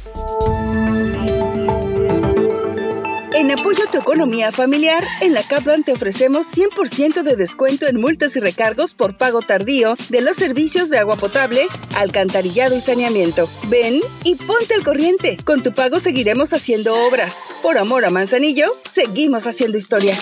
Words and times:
En 3.46 3.56
apoyo 3.56 3.84
a 3.84 3.90
tu 3.92 3.98
economía 3.98 4.50
familiar, 4.50 5.04
en 5.20 5.32
la 5.32 5.40
Kaplan 5.44 5.84
te 5.84 5.92
ofrecemos 5.92 6.48
100% 6.48 7.22
de 7.22 7.36
descuento 7.36 7.86
en 7.86 8.00
multas 8.00 8.34
y 8.34 8.40
recargos 8.40 8.92
por 8.92 9.16
pago 9.16 9.40
tardío 9.40 9.94
de 10.08 10.20
los 10.20 10.34
servicios 10.34 10.90
de 10.90 10.98
agua 10.98 11.14
potable, 11.14 11.68
alcantarillado 11.94 12.74
y 12.74 12.80
saneamiento. 12.80 13.48
Ven 13.68 14.00
y 14.24 14.34
ponte 14.34 14.74
al 14.74 14.82
corriente. 14.82 15.38
Con 15.44 15.62
tu 15.62 15.72
pago 15.72 16.00
seguiremos 16.00 16.52
haciendo 16.52 16.96
obras. 17.06 17.44
Por 17.62 17.78
amor 17.78 18.04
a 18.04 18.10
Manzanillo, 18.10 18.66
seguimos 18.92 19.46
haciendo 19.46 19.78
historia. 19.78 20.18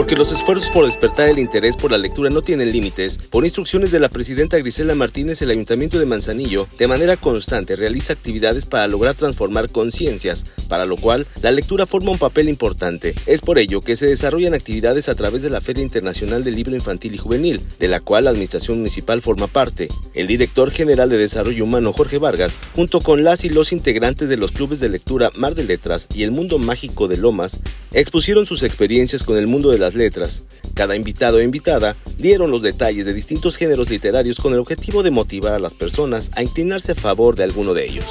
Porque 0.00 0.16
los 0.16 0.32
esfuerzos 0.32 0.70
por 0.70 0.86
despertar 0.86 1.28
el 1.28 1.38
interés 1.38 1.76
por 1.76 1.90
la 1.90 1.98
lectura 1.98 2.30
no 2.30 2.40
tienen 2.40 2.72
límites, 2.72 3.18
por 3.18 3.44
instrucciones 3.44 3.92
de 3.92 4.00
la 4.00 4.08
presidenta 4.08 4.56
Grisela 4.56 4.94
Martínez, 4.94 5.42
el 5.42 5.50
Ayuntamiento 5.50 5.98
de 5.98 6.06
Manzanillo, 6.06 6.66
de 6.78 6.88
manera 6.88 7.18
constante 7.18 7.76
realiza 7.76 8.14
actividades 8.14 8.64
para 8.64 8.88
lograr 8.88 9.14
transformar 9.14 9.68
conciencias, 9.68 10.46
para 10.70 10.86
lo 10.86 10.96
cual 10.96 11.26
la 11.42 11.50
lectura 11.50 11.84
forma 11.84 12.12
un 12.12 12.18
papel 12.18 12.48
importante. 12.48 13.14
Es 13.26 13.42
por 13.42 13.58
ello 13.58 13.82
que 13.82 13.94
se 13.94 14.06
desarrollan 14.06 14.54
actividades 14.54 15.10
a 15.10 15.14
través 15.16 15.42
de 15.42 15.50
la 15.50 15.60
Feria 15.60 15.82
Internacional 15.82 16.44
del 16.44 16.56
Libro 16.56 16.74
Infantil 16.74 17.14
y 17.14 17.18
Juvenil, 17.18 17.60
de 17.78 17.88
la 17.88 18.00
cual 18.00 18.24
la 18.24 18.30
Administración 18.30 18.78
Municipal 18.78 19.20
forma 19.20 19.48
parte. 19.48 19.90
El 20.14 20.26
director 20.26 20.70
general 20.70 21.10
de 21.10 21.18
Desarrollo 21.18 21.64
Humano, 21.64 21.92
Jorge 21.92 22.16
Vargas, 22.16 22.56
junto 22.74 23.02
con 23.02 23.22
las 23.22 23.44
y 23.44 23.50
los 23.50 23.70
integrantes 23.70 24.30
de 24.30 24.38
los 24.38 24.50
clubes 24.50 24.80
de 24.80 24.88
lectura 24.88 25.30
Mar 25.34 25.54
de 25.54 25.64
Letras 25.64 26.08
y 26.14 26.22
el 26.22 26.30
Mundo 26.30 26.56
Mágico 26.56 27.06
de 27.06 27.18
Lomas, 27.18 27.60
expusieron 27.92 28.46
sus 28.46 28.62
experiencias 28.62 29.24
con 29.24 29.36
el 29.36 29.46
mundo 29.46 29.70
de 29.70 29.89
las 29.90 29.94
letras. 29.96 30.42
Cada 30.74 30.94
invitado 30.94 31.40
e 31.40 31.44
invitada 31.44 31.96
dieron 32.16 32.50
los 32.50 32.62
detalles 32.62 33.06
de 33.06 33.12
distintos 33.12 33.56
géneros 33.56 33.90
literarios 33.90 34.38
con 34.38 34.52
el 34.52 34.60
objetivo 34.60 35.02
de 35.02 35.10
motivar 35.10 35.54
a 35.54 35.58
las 35.58 35.74
personas 35.74 36.30
a 36.36 36.42
inclinarse 36.42 36.92
a 36.92 36.94
favor 36.94 37.34
de 37.34 37.44
alguno 37.44 37.74
de 37.74 37.86
ellos. 37.86 38.06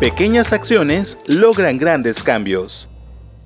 Pequeñas 0.00 0.52
acciones 0.52 1.18
logran 1.26 1.78
grandes 1.78 2.22
cambios. 2.22 2.88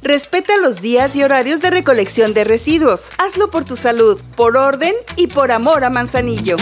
Respeta 0.03 0.57
los 0.57 0.81
días 0.81 1.15
y 1.15 1.23
horarios 1.23 1.61
de 1.61 1.71
recolección 1.71 2.33
de 2.33 2.45
residuos. 2.45 3.11
Hazlo 3.19 3.51
por 3.51 3.65
tu 3.65 3.77
salud, 3.77 4.21
por 4.37 4.57
orden 4.57 4.95
y 5.17 5.27
por 5.27 5.53
amor 5.53 5.85
a 5.85 5.91
Manzanillo. 5.91 6.57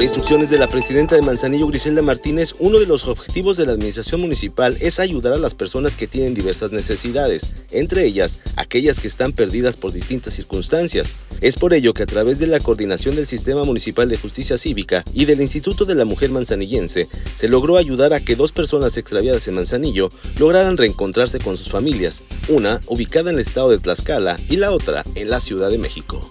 Por 0.00 0.04
instrucciones 0.06 0.48
de 0.48 0.56
la 0.56 0.66
presidenta 0.66 1.14
de 1.14 1.20
Manzanillo, 1.20 1.66
Griselda 1.66 2.00
Martínez, 2.00 2.54
uno 2.58 2.78
de 2.78 2.86
los 2.86 3.06
objetivos 3.06 3.58
de 3.58 3.66
la 3.66 3.72
administración 3.72 4.22
municipal 4.22 4.78
es 4.80 4.98
ayudar 4.98 5.34
a 5.34 5.36
las 5.36 5.54
personas 5.54 5.94
que 5.94 6.06
tienen 6.06 6.32
diversas 6.32 6.72
necesidades, 6.72 7.50
entre 7.70 8.06
ellas 8.06 8.38
aquellas 8.56 8.98
que 8.98 9.08
están 9.08 9.32
perdidas 9.32 9.76
por 9.76 9.92
distintas 9.92 10.32
circunstancias. 10.32 11.14
Es 11.42 11.56
por 11.56 11.74
ello 11.74 11.92
que 11.92 12.04
a 12.04 12.06
través 12.06 12.38
de 12.38 12.46
la 12.46 12.60
coordinación 12.60 13.14
del 13.14 13.26
Sistema 13.26 13.64
Municipal 13.64 14.08
de 14.08 14.16
Justicia 14.16 14.56
Cívica 14.56 15.04
y 15.12 15.26
del 15.26 15.42
Instituto 15.42 15.84
de 15.84 15.94
la 15.94 16.06
Mujer 16.06 16.30
Manzanillense, 16.30 17.06
se 17.34 17.48
logró 17.48 17.76
ayudar 17.76 18.14
a 18.14 18.20
que 18.20 18.36
dos 18.36 18.52
personas 18.52 18.96
extraviadas 18.96 19.48
en 19.48 19.56
Manzanillo 19.56 20.08
lograran 20.38 20.78
reencontrarse 20.78 21.40
con 21.40 21.58
sus 21.58 21.68
familias, 21.68 22.24
una 22.48 22.80
ubicada 22.86 23.28
en 23.28 23.36
el 23.36 23.42
estado 23.42 23.68
de 23.68 23.76
Tlaxcala 23.76 24.40
y 24.48 24.56
la 24.56 24.70
otra 24.70 25.04
en 25.14 25.28
la 25.28 25.40
Ciudad 25.40 25.68
de 25.68 25.76
México. 25.76 26.30